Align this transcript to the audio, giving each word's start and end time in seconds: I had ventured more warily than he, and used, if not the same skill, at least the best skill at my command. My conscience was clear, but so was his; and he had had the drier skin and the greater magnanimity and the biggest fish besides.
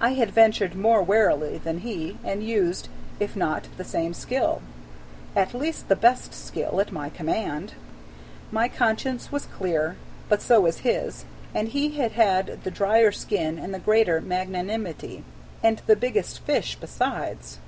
I 0.00 0.14
had 0.14 0.30
ventured 0.30 0.74
more 0.74 1.02
warily 1.02 1.58
than 1.58 1.80
he, 1.80 2.16
and 2.24 2.42
used, 2.42 2.88
if 3.18 3.36
not 3.36 3.68
the 3.76 3.84
same 3.84 4.14
skill, 4.14 4.62
at 5.36 5.52
least 5.52 5.88
the 5.90 5.96
best 5.96 6.32
skill 6.32 6.80
at 6.80 6.92
my 6.92 7.10
command. 7.10 7.74
My 8.50 8.68
conscience 8.68 9.30
was 9.30 9.44
clear, 9.44 9.96
but 10.30 10.40
so 10.40 10.60
was 10.62 10.78
his; 10.78 11.26
and 11.54 11.68
he 11.68 11.90
had 11.98 12.12
had 12.12 12.60
the 12.64 12.70
drier 12.70 13.12
skin 13.12 13.58
and 13.58 13.74
the 13.74 13.78
greater 13.78 14.22
magnanimity 14.22 15.24
and 15.62 15.82
the 15.86 15.94
biggest 15.94 16.38
fish 16.40 16.78
besides. 16.80 17.58